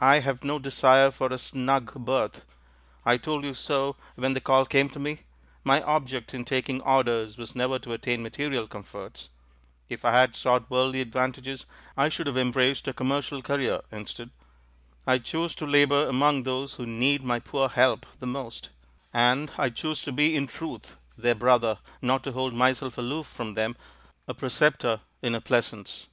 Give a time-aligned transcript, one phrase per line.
[0.00, 2.44] I have no desire for a 'snug berth';
[3.06, 5.20] I told you so when the Call came to me.
[5.62, 9.28] My object in taking Orders was never to attain material comforts;
[9.88, 13.68] if I had sought worldly ad vantages, I should have embraced a commercial THE FAVOURITE
[13.68, 14.30] PLOT 261 career instead.
[15.06, 18.70] I choose to labour among those who need my poor help the most;
[19.12, 23.52] and I choose to be in truth their brother— not to hold myself aloof from
[23.54, 23.76] them,
[24.26, 26.08] a preceptor in a pleasance."